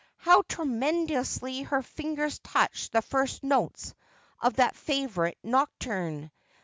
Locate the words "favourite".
4.75-5.37